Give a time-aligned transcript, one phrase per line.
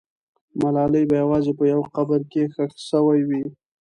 [0.61, 3.43] ملالۍ به یوازې په یو قبر کې ښخ سوې وي.